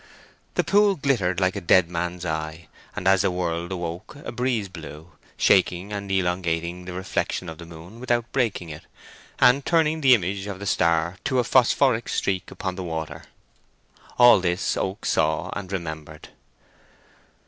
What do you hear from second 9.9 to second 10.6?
the image of